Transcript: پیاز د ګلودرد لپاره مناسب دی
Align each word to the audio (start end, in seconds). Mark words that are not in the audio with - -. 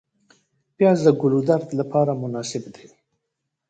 پیاز 0.75 0.99
د 1.05 1.07
ګلودرد 1.21 1.69
لپاره 1.79 2.11
مناسب 2.23 2.63
دی 2.75 2.85